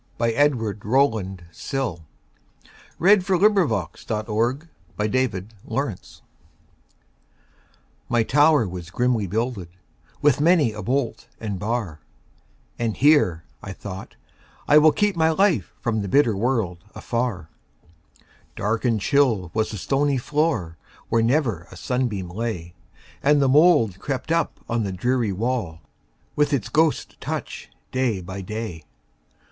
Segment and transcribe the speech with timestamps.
[0.17, 0.47] 1912.
[0.47, 2.03] Edward Rowland Sill
[2.99, 5.99] 1841–1887 Edward Rowland Sill 207 The Open Window
[8.09, 9.69] MY tower was grimly builded,
[10.19, 14.15] With many a bolt and bar,"And here," I thought,
[14.67, 20.77] "I will keep my lifeFrom the bitter world afar."Dark and chill was the stony floor,
[21.09, 22.73] Where never a sunbeam lay,
[23.21, 25.79] And the mould crept up on the dreary wall,
[26.35, 28.83] With its ghost touch, day by day.